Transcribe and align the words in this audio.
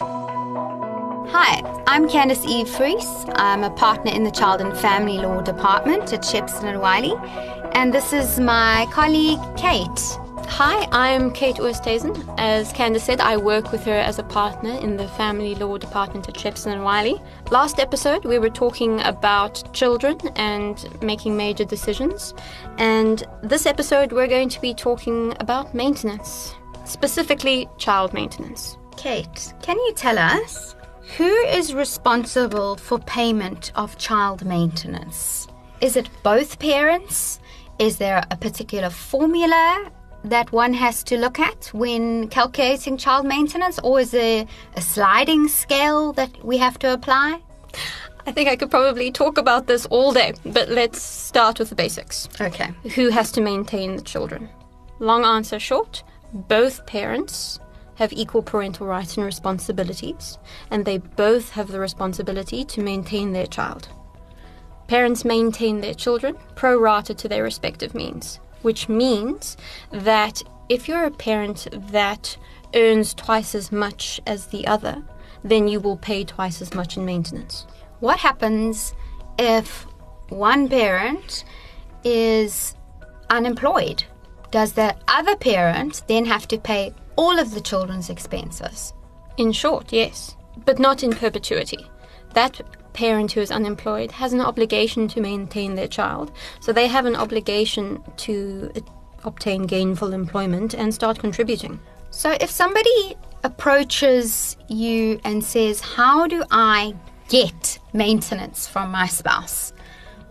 Hi, 0.00 1.62
I'm 1.86 2.08
Candice 2.08 2.44
Eve 2.48 2.66
Friis. 2.66 3.32
I'm 3.36 3.62
a 3.62 3.70
partner 3.70 4.10
in 4.10 4.24
the 4.24 4.30
Child 4.32 4.60
and 4.60 4.76
Family 4.76 5.18
Law 5.18 5.40
Department 5.40 6.12
at 6.12 6.22
Shepstone 6.22 6.64
and 6.64 6.80
Wylie, 6.80 7.14
and 7.74 7.94
this 7.94 8.12
is 8.12 8.40
my 8.40 8.88
colleague 8.90 9.38
Kate. 9.56 10.18
Hi, 10.48 10.88
I'm 10.90 11.30
Kate 11.30 11.56
Oosterhuizen. 11.56 12.34
As 12.38 12.72
Candice 12.72 13.02
said, 13.02 13.20
I 13.20 13.36
work 13.36 13.70
with 13.70 13.84
her 13.84 13.92
as 13.92 14.18
a 14.18 14.24
partner 14.24 14.72
in 14.72 14.96
the 14.96 15.06
Family 15.10 15.54
Law 15.54 15.78
Department 15.78 16.28
at 16.28 16.34
Shepstone 16.34 16.72
and 16.72 16.82
Wylie. 16.82 17.22
Last 17.52 17.78
episode, 17.78 18.24
we 18.24 18.40
were 18.40 18.50
talking 18.50 19.00
about 19.02 19.72
children 19.72 20.18
and 20.34 20.88
making 21.04 21.36
major 21.36 21.64
decisions, 21.64 22.34
and 22.78 23.22
this 23.44 23.64
episode, 23.64 24.12
we're 24.12 24.26
going 24.26 24.48
to 24.48 24.60
be 24.60 24.74
talking 24.74 25.36
about 25.38 25.72
maintenance, 25.72 26.52
specifically 26.84 27.68
child 27.78 28.12
maintenance. 28.12 28.76
Kate, 28.96 29.52
can 29.62 29.76
you 29.76 29.92
tell 29.94 30.18
us 30.18 30.74
who 31.16 31.30
is 31.46 31.74
responsible 31.74 32.76
for 32.76 32.98
payment 33.00 33.72
of 33.74 33.98
child 33.98 34.44
maintenance? 34.44 35.46
Is 35.80 35.96
it 35.96 36.08
both 36.22 36.58
parents? 36.58 37.40
Is 37.78 37.98
there 37.98 38.24
a 38.30 38.36
particular 38.36 38.90
formula 38.90 39.90
that 40.24 40.50
one 40.52 40.72
has 40.72 41.02
to 41.04 41.18
look 41.18 41.38
at 41.38 41.66
when 41.74 42.28
calculating 42.28 42.96
child 42.96 43.26
maintenance, 43.26 43.78
or 43.84 44.00
is 44.00 44.12
there 44.12 44.46
a 44.76 44.80
sliding 44.80 45.48
scale 45.48 46.12
that 46.14 46.44
we 46.44 46.56
have 46.56 46.78
to 46.78 46.92
apply? 46.92 47.40
I 48.26 48.32
think 48.32 48.48
I 48.48 48.56
could 48.56 48.70
probably 48.70 49.12
talk 49.12 49.36
about 49.36 49.66
this 49.66 49.84
all 49.86 50.12
day, 50.12 50.32
but 50.46 50.70
let's 50.70 51.02
start 51.02 51.58
with 51.58 51.68
the 51.68 51.74
basics. 51.74 52.28
Okay. 52.40 52.70
Who 52.94 53.10
has 53.10 53.30
to 53.32 53.42
maintain 53.42 53.96
the 53.96 54.02
children? 54.02 54.48
Long 54.98 55.24
answer 55.24 55.58
short 55.58 56.02
both 56.34 56.84
parents 56.86 57.60
have 57.96 58.12
equal 58.12 58.42
parental 58.42 58.86
rights 58.86 59.16
and 59.16 59.24
responsibilities, 59.24 60.38
and 60.70 60.84
they 60.84 60.98
both 60.98 61.50
have 61.50 61.68
the 61.68 61.80
responsibility 61.80 62.64
to 62.64 62.82
maintain 62.82 63.32
their 63.32 63.46
child. 63.46 63.88
Parents 64.86 65.24
maintain 65.24 65.80
their 65.80 65.94
children 65.94 66.36
pro 66.54 66.78
rata 66.78 67.14
to 67.14 67.28
their 67.28 67.42
respective 67.42 67.94
means, 67.94 68.40
which 68.62 68.88
means 68.88 69.56
that 69.90 70.42
if 70.68 70.88
you're 70.88 71.04
a 71.04 71.10
parent 71.10 71.68
that 71.72 72.36
earns 72.74 73.14
twice 73.14 73.54
as 73.54 73.70
much 73.70 74.20
as 74.26 74.46
the 74.46 74.66
other, 74.66 75.02
then 75.42 75.68
you 75.68 75.80
will 75.80 75.96
pay 75.96 76.24
twice 76.24 76.60
as 76.60 76.74
much 76.74 76.96
in 76.96 77.04
maintenance. 77.04 77.66
What 78.00 78.18
happens 78.18 78.94
if 79.38 79.86
one 80.28 80.68
parent 80.68 81.44
is 82.02 82.74
unemployed? 83.30 84.04
Does 84.50 84.72
the 84.72 84.96
other 85.08 85.36
parent 85.36 86.02
then 86.08 86.24
have 86.26 86.48
to 86.48 86.58
pay 86.58 86.94
all 87.16 87.38
of 87.38 87.52
the 87.52 87.60
children's 87.60 88.10
expenses? 88.10 88.92
In 89.36 89.52
short, 89.52 89.92
yes, 89.92 90.36
but 90.64 90.78
not 90.78 91.02
in 91.02 91.12
perpetuity. 91.12 91.86
That 92.34 92.60
parent 92.92 93.32
who 93.32 93.40
is 93.40 93.50
unemployed 93.50 94.12
has 94.12 94.32
an 94.32 94.40
obligation 94.40 95.08
to 95.08 95.20
maintain 95.20 95.74
their 95.74 95.88
child, 95.88 96.32
so 96.60 96.72
they 96.72 96.86
have 96.86 97.06
an 97.06 97.16
obligation 97.16 98.02
to 98.18 98.70
uh, 98.76 98.80
obtain 99.24 99.64
gainful 99.64 100.12
employment 100.12 100.74
and 100.74 100.94
start 100.94 101.18
contributing. 101.18 101.80
So 102.10 102.36
if 102.40 102.50
somebody 102.50 103.16
approaches 103.42 104.56
you 104.68 105.20
and 105.24 105.44
says, 105.44 105.80
How 105.80 106.26
do 106.26 106.44
I 106.50 106.94
get 107.28 107.78
maintenance 107.92 108.66
from 108.66 108.90
my 108.90 109.06
spouse? 109.06 109.72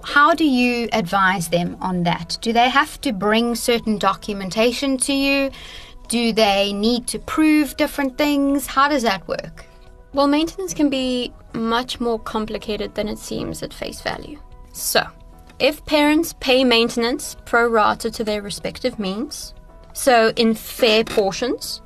How 0.04 0.34
do 0.34 0.44
you 0.44 0.90
advise 0.92 1.48
them 1.50 1.78
on 1.80 2.04
that? 2.04 2.38
Do 2.42 2.52
they 2.52 2.70
have 2.70 3.00
to 3.02 3.14
bring 3.14 3.56
certain 3.56 3.98
documentation 3.98 4.98
to 5.00 5.14
you? 5.14 5.52
Do 6.14 6.32
they 6.32 6.74
need 6.74 7.08
to 7.08 7.18
prove 7.18 7.76
different 7.76 8.20
things? 8.20 8.68
How 8.68 8.88
does 8.88 9.02
that 9.02 9.28
work? 9.28 9.66
Well, 10.14 10.28
maintenance 10.28 10.72
can 10.72 10.92
be 10.92 11.34
much 11.54 12.00
more 12.00 12.20
complicated 12.20 12.94
than 12.94 13.08
it 13.08 13.18
seems 13.18 13.64
at 13.64 13.74
face 13.74 14.00
value. 14.00 14.40
So, 14.74 15.08
if 15.58 15.84
parents 15.86 16.36
pay 16.40 16.64
maintenance 16.64 17.36
pro 17.46 17.68
rata 17.68 18.12
to 18.12 18.24
their 18.24 18.44
respective 18.44 19.00
means, 19.00 19.56
so 19.94 20.32
in 20.36 20.54
fair 20.54 21.04
portions, 21.04 21.82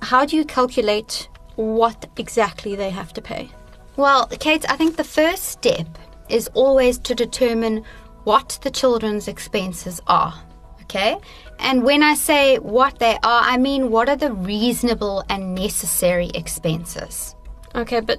how 0.00 0.24
do 0.24 0.34
you 0.38 0.46
calculate 0.46 1.28
what 1.56 2.08
exactly 2.16 2.74
they 2.74 2.88
have 2.88 3.12
to 3.12 3.20
pay? 3.20 3.50
Well, 3.98 4.28
Kate, 4.28 4.64
I 4.70 4.78
think 4.78 4.96
the 4.96 5.04
first 5.04 5.42
step 5.42 5.98
is 6.30 6.48
always 6.54 6.96
to 7.00 7.14
determine 7.14 7.84
what 8.24 8.58
the 8.62 8.70
children's 8.70 9.28
expenses 9.28 10.00
are. 10.06 10.42
Okay? 10.88 11.18
And 11.58 11.82
when 11.84 12.02
I 12.02 12.14
say 12.14 12.56
what 12.58 12.98
they 12.98 13.18
are, 13.22 13.42
I 13.42 13.58
mean 13.58 13.90
what 13.90 14.08
are 14.08 14.16
the 14.16 14.32
reasonable 14.32 15.22
and 15.28 15.54
necessary 15.54 16.30
expenses. 16.34 17.34
Okay, 17.74 18.00
but 18.00 18.18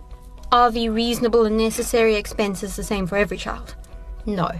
are 0.51 0.71
the 0.71 0.89
reasonable 0.89 1.45
and 1.45 1.57
necessary 1.57 2.15
expenses 2.15 2.75
the 2.75 2.83
same 2.83 3.07
for 3.07 3.17
every 3.17 3.37
child? 3.37 3.75
No. 4.27 4.51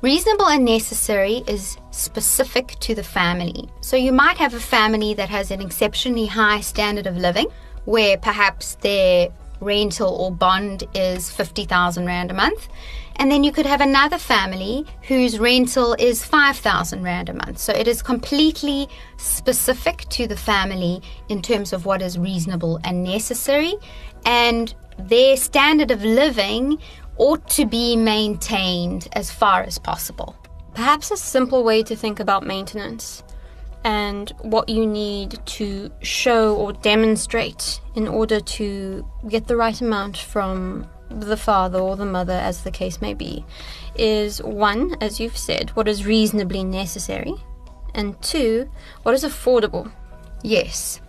Reasonable 0.00 0.48
and 0.48 0.64
necessary 0.64 1.44
is 1.46 1.76
specific 1.90 2.68
to 2.80 2.94
the 2.94 3.04
family. 3.04 3.68
So 3.82 3.96
you 3.96 4.12
might 4.12 4.38
have 4.38 4.54
a 4.54 4.60
family 4.60 5.12
that 5.14 5.28
has 5.28 5.50
an 5.50 5.60
exceptionally 5.60 6.26
high 6.26 6.60
standard 6.60 7.06
of 7.06 7.16
living, 7.16 7.48
where 7.84 8.16
perhaps 8.16 8.76
their 8.76 9.28
rental 9.62 10.14
or 10.14 10.30
bond 10.30 10.84
is 10.94 11.30
50,000 11.30 12.04
Rand 12.04 12.30
a 12.30 12.34
month. 12.34 12.68
And 13.16 13.30
then 13.30 13.44
you 13.44 13.52
could 13.52 13.66
have 13.66 13.80
another 13.80 14.18
family 14.18 14.86
whose 15.02 15.38
rental 15.38 15.94
is 15.98 16.24
5,000 16.24 17.02
Rand 17.02 17.28
a 17.28 17.34
month. 17.34 17.58
So 17.58 17.72
it 17.72 17.86
is 17.86 18.02
completely 18.02 18.88
specific 19.16 20.08
to 20.10 20.26
the 20.26 20.36
family 20.36 21.02
in 21.28 21.42
terms 21.42 21.72
of 21.72 21.86
what 21.86 22.02
is 22.02 22.18
reasonable 22.18 22.80
and 22.84 23.04
necessary. 23.04 23.74
And 24.24 24.74
their 24.98 25.36
standard 25.36 25.90
of 25.90 26.02
living 26.02 26.78
ought 27.16 27.48
to 27.50 27.66
be 27.66 27.96
maintained 27.96 29.08
as 29.12 29.30
far 29.30 29.62
as 29.62 29.78
possible. 29.78 30.36
Perhaps 30.74 31.10
a 31.10 31.16
simple 31.16 31.64
way 31.64 31.82
to 31.82 31.94
think 31.94 32.18
about 32.18 32.46
maintenance 32.46 33.22
and 33.84 34.30
what 34.42 34.68
you 34.68 34.86
need 34.86 35.38
to 35.44 35.90
show 36.02 36.54
or 36.54 36.72
demonstrate 36.72 37.80
in 37.94 38.06
order 38.06 38.40
to 38.40 39.06
get 39.28 39.48
the 39.48 39.56
right 39.56 39.80
amount 39.80 40.16
from 40.16 40.88
the 41.08 41.36
father 41.36 41.78
or 41.78 41.96
the 41.96 42.06
mother, 42.06 42.32
as 42.32 42.62
the 42.62 42.70
case 42.70 43.00
may 43.00 43.14
be, 43.14 43.44
is 43.96 44.42
one, 44.42 44.96
as 45.00 45.20
you've 45.20 45.36
said, 45.36 45.70
what 45.70 45.88
is 45.88 46.06
reasonably 46.06 46.64
necessary, 46.64 47.34
and 47.94 48.20
two, 48.22 48.70
what 49.02 49.14
is 49.14 49.24
affordable. 49.24 49.90
Yes. 50.42 51.00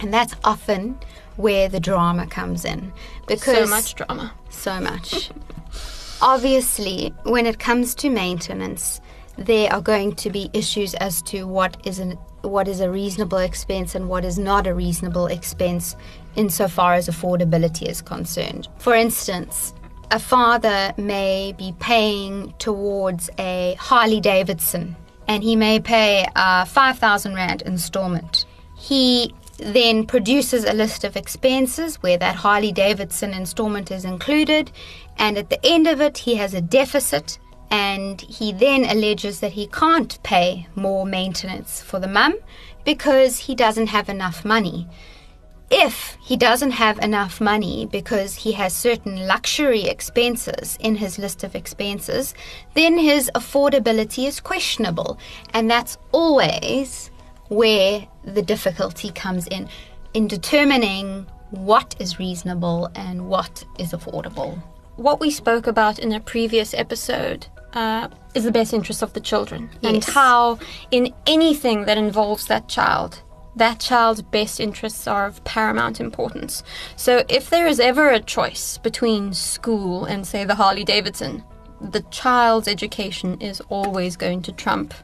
And 0.00 0.12
that's 0.12 0.34
often 0.44 0.98
where 1.36 1.68
the 1.68 1.80
drama 1.80 2.26
comes 2.26 2.64
in. 2.64 2.92
Because 3.26 3.68
so 3.68 3.74
much 3.74 3.94
drama. 3.94 4.32
So 4.50 4.80
much. 4.80 5.30
Obviously, 6.22 7.12
when 7.24 7.44
it 7.46 7.58
comes 7.58 7.94
to 7.96 8.08
maintenance, 8.08 9.00
there 9.36 9.72
are 9.72 9.80
going 9.80 10.14
to 10.16 10.30
be 10.30 10.50
issues 10.52 10.94
as 10.94 11.22
to 11.22 11.46
what 11.46 11.76
is 11.86 11.98
an 11.98 12.18
what 12.42 12.68
is 12.68 12.80
a 12.80 12.90
reasonable 12.90 13.38
expense 13.38 13.94
and 13.94 14.08
what 14.08 14.24
is 14.24 14.38
not 14.38 14.66
a 14.66 14.74
reasonable 14.74 15.26
expense 15.26 15.96
insofar 16.36 16.92
as 16.92 17.08
affordability 17.08 17.88
is 17.88 18.02
concerned. 18.02 18.68
For 18.78 18.94
instance, 18.94 19.72
a 20.10 20.18
father 20.18 20.92
may 20.98 21.54
be 21.56 21.74
paying 21.80 22.52
towards 22.58 23.30
a 23.38 23.76
Harley 23.78 24.20
Davidson 24.20 24.94
and 25.26 25.42
he 25.42 25.56
may 25.56 25.80
pay 25.80 26.26
a 26.36 26.66
5,000 26.66 27.34
Rand 27.34 27.62
installment. 27.62 28.44
He 28.76 29.34
then 29.58 30.04
produces 30.04 30.64
a 30.64 30.72
list 30.72 31.04
of 31.04 31.16
expenses 31.16 31.96
where 32.02 32.18
that 32.18 32.34
Harley 32.34 32.72
Davidson 32.72 33.32
installment 33.32 33.90
is 33.90 34.04
included, 34.04 34.70
and 35.16 35.38
at 35.38 35.48
the 35.48 35.64
end 35.64 35.86
of 35.86 36.00
it, 36.00 36.18
he 36.18 36.34
has 36.34 36.54
a 36.54 36.60
deficit 36.60 37.38
and 37.74 38.20
he 38.20 38.52
then 38.52 38.84
alleges 38.84 39.40
that 39.40 39.50
he 39.50 39.66
can't 39.66 40.22
pay 40.22 40.68
more 40.76 41.04
maintenance 41.04 41.82
for 41.82 41.98
the 41.98 42.06
mum 42.06 42.32
because 42.84 43.36
he 43.46 43.54
doesn't 43.56 43.88
have 43.88 44.08
enough 44.08 44.44
money. 44.44 44.86
If 45.72 46.16
he 46.22 46.36
doesn't 46.36 46.70
have 46.70 47.00
enough 47.00 47.40
money 47.40 47.88
because 47.90 48.36
he 48.36 48.52
has 48.52 48.76
certain 48.76 49.26
luxury 49.26 49.86
expenses 49.86 50.78
in 50.78 50.94
his 50.94 51.18
list 51.18 51.42
of 51.42 51.56
expenses, 51.56 52.32
then 52.74 52.96
his 52.96 53.28
affordability 53.34 54.28
is 54.28 54.38
questionable. 54.38 55.18
And 55.52 55.68
that's 55.68 55.98
always 56.12 57.10
where 57.48 58.06
the 58.22 58.42
difficulty 58.42 59.10
comes 59.10 59.48
in, 59.48 59.68
in 60.12 60.28
determining 60.28 61.26
what 61.50 61.96
is 61.98 62.20
reasonable 62.20 62.88
and 62.94 63.28
what 63.28 63.64
is 63.80 63.90
affordable. 63.90 64.62
What 64.94 65.18
we 65.18 65.32
spoke 65.32 65.66
about 65.66 65.98
in 65.98 66.12
a 66.12 66.20
previous 66.20 66.72
episode 66.72 67.48
uh, 67.74 68.08
is 68.34 68.44
the 68.44 68.50
best 68.50 68.72
interest 68.72 69.02
of 69.02 69.12
the 69.12 69.20
children. 69.20 69.70
Yes. 69.80 69.94
and 69.94 70.04
how 70.04 70.58
in 70.90 71.12
anything 71.26 71.84
that 71.84 71.98
involves 71.98 72.46
that 72.46 72.68
child 72.68 73.22
that 73.56 73.78
child's 73.78 74.20
best 74.20 74.58
interests 74.58 75.06
are 75.06 75.26
of 75.26 75.44
paramount 75.44 76.00
importance. 76.00 76.64
So 76.96 77.22
if 77.28 77.50
there 77.50 77.68
is 77.68 77.78
ever 77.78 78.10
a 78.10 78.18
choice 78.18 78.78
between 78.78 79.32
school 79.32 80.06
and 80.06 80.26
say 80.26 80.44
the 80.44 80.56
harley 80.56 80.82
davidson 80.82 81.44
the 81.80 82.02
child's 82.10 82.66
education 82.66 83.40
is 83.40 83.60
always 83.68 84.16
going 84.16 84.42
to 84.42 84.52
trump 84.52 84.94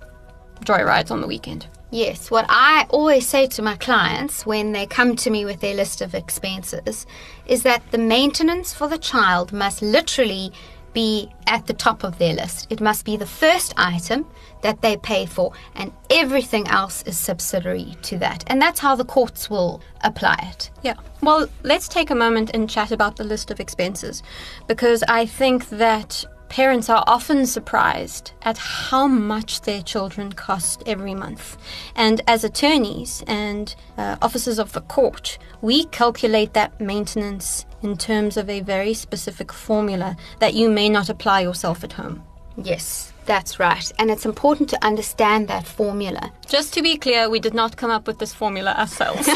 joyrides 0.64 1.10
on 1.10 1.20
the 1.20 1.26
weekend. 1.26 1.66
Yes, 1.90 2.30
what 2.30 2.46
I 2.48 2.86
always 2.90 3.26
say 3.26 3.48
to 3.48 3.62
my 3.62 3.76
clients 3.76 4.46
when 4.46 4.72
they 4.72 4.86
come 4.86 5.16
to 5.16 5.30
me 5.30 5.44
with 5.44 5.60
their 5.60 5.74
list 5.74 6.00
of 6.00 6.14
expenses 6.14 7.06
is 7.46 7.64
that 7.64 7.82
the 7.90 7.98
maintenance 7.98 8.72
for 8.72 8.86
the 8.86 8.98
child 8.98 9.52
must 9.52 9.82
literally 9.82 10.52
be 10.92 11.28
at 11.46 11.66
the 11.66 11.72
top 11.72 12.04
of 12.04 12.18
their 12.18 12.34
list. 12.34 12.66
It 12.70 12.80
must 12.80 13.04
be 13.04 13.16
the 13.16 13.26
first 13.26 13.74
item 13.76 14.26
that 14.62 14.82
they 14.82 14.96
pay 14.96 15.26
for, 15.26 15.52
and 15.74 15.92
everything 16.10 16.68
else 16.68 17.02
is 17.04 17.18
subsidiary 17.18 17.96
to 18.02 18.18
that. 18.18 18.44
And 18.48 18.60
that's 18.60 18.80
how 18.80 18.94
the 18.94 19.04
courts 19.04 19.48
will 19.48 19.80
apply 20.02 20.36
it. 20.50 20.70
Yeah. 20.82 20.94
Well, 21.22 21.48
let's 21.62 21.88
take 21.88 22.10
a 22.10 22.14
moment 22.14 22.50
and 22.54 22.68
chat 22.68 22.90
about 22.90 23.16
the 23.16 23.24
list 23.24 23.50
of 23.50 23.60
expenses 23.60 24.22
because 24.66 25.02
I 25.08 25.26
think 25.26 25.68
that 25.70 26.24
parents 26.50 26.90
are 26.90 27.04
often 27.06 27.46
surprised 27.46 28.32
at 28.42 28.58
how 28.58 29.06
much 29.06 29.62
their 29.62 29.80
children 29.80 30.32
cost 30.32 30.82
every 30.84 31.14
month. 31.14 31.56
And 31.94 32.20
as 32.26 32.44
attorneys 32.44 33.22
and 33.26 33.74
uh, 33.96 34.16
officers 34.20 34.58
of 34.58 34.72
the 34.72 34.82
court, 34.82 35.38
we 35.62 35.84
calculate 35.86 36.52
that 36.54 36.78
maintenance 36.80 37.64
in 37.82 37.96
terms 37.96 38.36
of 38.36 38.50
a 38.50 38.60
very 38.60 38.92
specific 38.92 39.52
formula 39.52 40.16
that 40.40 40.54
you 40.54 40.68
may 40.68 40.88
not 40.88 41.08
apply 41.08 41.40
yourself 41.40 41.84
at 41.84 41.92
home. 41.92 42.22
Yes, 42.56 43.12
that's 43.26 43.60
right. 43.60 43.90
And 43.98 44.10
it's 44.10 44.26
important 44.26 44.68
to 44.70 44.84
understand 44.84 45.46
that 45.48 45.66
formula. 45.66 46.32
Just 46.48 46.74
to 46.74 46.82
be 46.82 46.96
clear, 46.96 47.30
we 47.30 47.38
did 47.38 47.54
not 47.54 47.76
come 47.76 47.90
up 47.90 48.08
with 48.08 48.18
this 48.18 48.34
formula 48.34 48.72
ourselves. 48.72 49.26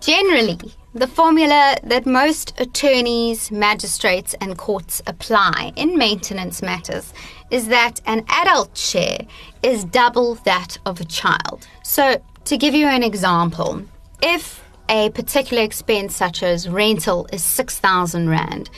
Generally, 0.00 0.58
the 0.94 1.08
formula 1.08 1.76
that 1.82 2.06
most 2.06 2.58
attorneys, 2.60 3.50
magistrates, 3.50 4.34
and 4.40 4.56
courts 4.56 5.02
apply 5.06 5.72
in 5.74 5.98
maintenance 5.98 6.62
matters 6.62 7.12
is 7.50 7.66
that 7.68 8.00
an 8.06 8.24
adult 8.28 8.76
share 8.76 9.18
is 9.62 9.84
double 9.84 10.36
that 10.44 10.78
of 10.86 11.00
a 11.00 11.04
child. 11.04 11.66
So, 11.82 12.22
to 12.44 12.56
give 12.56 12.74
you 12.74 12.86
an 12.86 13.02
example, 13.02 13.82
if 14.22 14.62
a 14.88 15.10
particular 15.10 15.62
expense 15.62 16.14
such 16.14 16.42
as 16.42 16.68
rental 16.68 17.26
is 17.32 17.42
6,000 17.42 18.28
Rand. 18.28 18.70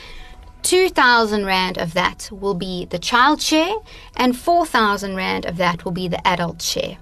2,000 0.63 1.45
Rand 1.45 1.77
of 1.77 1.93
that 1.93 2.29
will 2.31 2.53
be 2.53 2.85
the 2.85 2.99
child 2.99 3.41
share, 3.41 3.75
and 4.15 4.37
4,000 4.37 5.15
Rand 5.15 5.45
of 5.45 5.57
that 5.57 5.85
will 5.85 5.91
be 5.91 6.07
the 6.07 6.25
adult 6.27 6.61
share. 6.61 6.97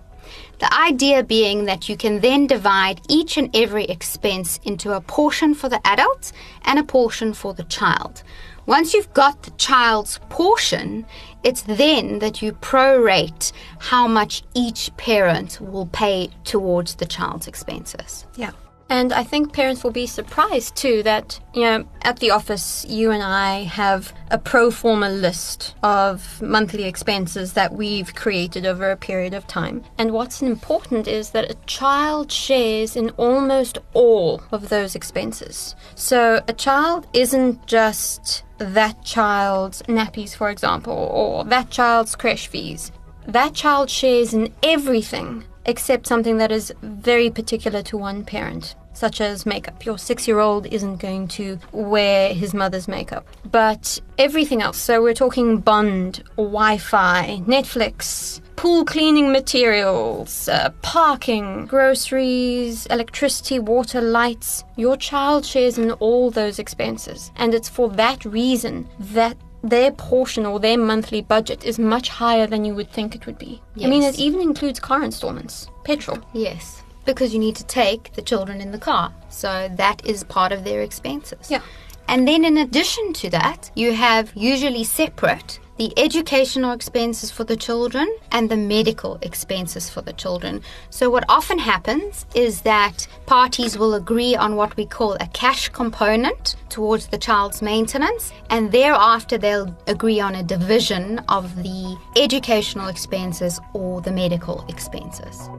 The 0.60 0.74
idea 0.74 1.24
being 1.24 1.66
that 1.66 1.90
you 1.90 1.98
can 1.98 2.22
then 2.22 2.48
divide 2.48 3.02
each 3.10 3.38
and 3.38 3.56
every 3.56 3.86
expense 3.86 4.60
into 4.64 4.94
a 4.94 5.02
portion 5.02 5.54
for 5.54 5.70
the 5.70 5.86
adult 5.86 6.32
and 6.64 6.80
a 6.80 6.84
portion 6.84 7.34
for 7.34 7.54
the 7.54 7.64
child. 7.64 8.24
Once 8.66 8.94
you've 8.94 9.14
got 9.14 9.44
the 9.44 9.52
child's 9.52 10.20
portion, 10.30 11.06
it's 11.44 11.62
then 11.64 12.20
that 12.20 12.42
you 12.42 12.52
prorate 12.54 13.52
how 13.80 14.08
much 14.08 14.44
each 14.56 14.90
parent 14.98 15.62
will 15.62 15.86
pay 15.88 16.30
towards 16.44 16.96
the 16.96 17.06
child's 17.06 17.48
expenses. 17.48 18.26
Yeah. 18.36 18.52
And 18.90 19.12
I 19.12 19.24
think 19.24 19.52
parents 19.52 19.84
will 19.84 19.92
be 19.92 20.06
surprised 20.06 20.76
too 20.76 21.02
that, 21.04 21.40
you 21.54 21.62
know, 21.62 21.88
at 22.04 22.20
the 22.20 22.32
office, 22.32 22.86
you 22.88 23.12
and 23.12 23.24
I 23.24 23.64
have 23.64 24.14
a 24.30 24.38
pro 24.38 24.70
forma 24.70 25.10
list 25.10 25.76
of 25.82 26.42
monthly 26.42 26.84
expenses 26.84 27.54
that 27.54 27.74
we've 27.74 28.14
created 28.14 28.66
over 28.66 28.92
a 28.92 28.98
period 28.98 29.34
of 29.34 29.48
time. 29.48 29.84
And 29.98 30.12
what's 30.12 30.42
important 30.42 31.08
is 31.08 31.32
that 31.32 31.50
a 31.50 31.58
child 31.66 32.32
shares 32.32 32.96
in 32.96 33.10
almost 33.12 33.80
all 33.94 34.44
of 34.52 34.70
those 34.70 34.96
expenses. 34.96 35.76
So 35.96 36.44
a 36.48 36.54
child 36.54 37.08
isn't 37.14 37.66
just 37.66 38.44
that 38.60 39.04
child's 39.04 39.82
nappies, 39.84 40.36
for 40.36 40.50
example, 40.50 40.94
or 40.94 41.44
that 41.46 41.72
child's 41.72 42.16
creche 42.16 42.48
fees. 42.48 42.92
That 43.28 43.56
child 43.56 43.90
shares 43.90 44.36
in 44.36 44.54
everything 44.62 45.44
except 45.66 46.08
something 46.08 46.38
that 46.38 46.52
is 46.52 46.74
very 46.82 47.30
particular 47.30 47.82
to 47.84 47.98
one 47.98 48.24
parent, 48.24 48.76
such 48.94 49.22
as 49.22 49.46
makeup. 49.46 49.86
Your 49.86 49.98
six 49.98 50.28
year 50.28 50.40
old 50.40 50.66
isn't 50.68 50.98
going 50.98 51.28
to 51.30 51.60
wear 51.72 52.34
his 52.34 52.54
mother's 52.54 52.88
makeup, 52.88 53.28
but 53.52 54.00
everything 54.18 54.62
else. 54.62 54.78
So 54.78 55.02
we're 55.02 55.14
talking 55.14 55.60
bond, 55.60 56.24
Wi 56.38 56.78
Fi, 56.78 57.42
Netflix, 57.46 58.42
pool 58.56 58.86
cleaning 58.86 59.32
materials, 59.32 60.48
uh, 60.48 60.70
parking, 60.82 61.66
groceries, 61.66 62.86
electricity, 62.88 63.60
water, 63.60 64.02
lights. 64.02 64.64
Your 64.76 64.98
child 64.98 65.46
shares 65.46 65.78
in 65.78 65.92
all 65.94 66.32
those 66.32 66.60
expenses. 66.60 67.32
And 67.36 67.54
it's 67.54 67.70
for 67.70 67.90
that 67.90 68.24
reason 68.26 68.88
that 69.00 69.38
their 69.70 69.92
portion 69.92 70.46
or 70.46 70.60
their 70.60 70.78
monthly 70.78 71.22
budget 71.22 71.66
is 71.66 71.80
much 71.80 72.10
higher 72.10 72.48
than 72.48 72.66
you 72.66 72.76
would 72.76 72.92
think 72.92 73.16
it 73.16 73.26
would 73.26 73.38
be. 73.38 73.62
Yes. 73.76 73.88
I 73.88 73.90
mean, 73.90 74.04
it 74.04 74.20
even 74.20 74.42
includes 74.42 74.80
car 74.80 75.04
installments, 75.04 75.68
petrol. 75.84 76.20
Yes, 76.34 76.84
because 77.06 77.34
you 77.34 77.40
need 77.40 77.56
to 77.56 77.66
take 77.66 78.14
the 78.14 78.22
children 78.22 78.62
in 78.62 78.72
the 78.72 78.78
car. 78.78 79.14
So 79.30 79.70
that 79.76 80.06
is 80.06 80.24
part 80.24 80.52
of 80.52 80.64
their 80.64 80.82
expenses. 80.82 81.50
Yeah. 81.50 81.62
And 82.08 82.28
then 82.28 82.46
in 82.46 82.58
addition 82.58 83.14
to 83.14 83.30
that, 83.32 83.72
you 83.76 83.94
have 83.94 84.32
usually 84.36 84.84
separate 84.84 85.60
the 85.78 85.94
educational 85.98 86.72
expenses 86.72 87.32
for 87.32 87.44
the 87.44 87.56
children 87.56 88.08
and 88.32 88.50
the 88.50 88.58
medical 88.58 89.18
expenses 89.22 89.90
for 89.90 90.02
the 90.02 90.14
children. 90.14 90.62
So 90.90 91.10
what 91.10 91.26
often 91.30 91.60
happens 91.60 92.26
is 92.34 92.62
that 92.62 93.08
parties 93.26 93.78
will 93.78 93.94
agree 93.94 94.36
on 94.36 94.56
what 94.56 94.76
we 94.78 94.86
call 94.86 95.14
a 95.14 95.28
cash 95.34 95.70
component 95.70 96.56
towards 96.70 97.08
the 97.08 97.18
child's 97.18 97.62
maintenance 97.62 98.32
and 98.50 98.72
thereafter 98.72 99.38
they'll 99.38 99.76
agree 99.88 100.20
on 100.20 100.36
a 100.36 100.44
division 100.44 101.20
of 101.30 101.56
the 101.62 101.98
educational 102.16 102.88
expenses 102.88 103.60
or 103.74 104.02
the 104.02 104.12
medical 104.12 104.66
expenses. 104.70 105.50